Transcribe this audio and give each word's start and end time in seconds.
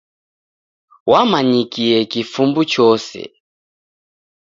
W'amanyikie 1.11 1.97
kifumbu 2.11 2.61
chose. 2.73 3.19